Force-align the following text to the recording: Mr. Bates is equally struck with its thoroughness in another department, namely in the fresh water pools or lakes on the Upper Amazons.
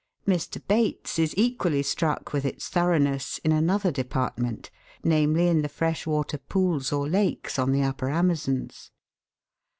Mr. 0.27 0.59
Bates 0.67 1.19
is 1.19 1.31
equally 1.37 1.83
struck 1.83 2.33
with 2.33 2.43
its 2.43 2.69
thoroughness 2.69 3.37
in 3.43 3.51
another 3.51 3.91
department, 3.91 4.71
namely 5.03 5.47
in 5.47 5.61
the 5.61 5.69
fresh 5.69 6.07
water 6.07 6.39
pools 6.39 6.91
or 6.91 7.07
lakes 7.07 7.59
on 7.59 7.71
the 7.71 7.83
Upper 7.83 8.09
Amazons. 8.09 8.89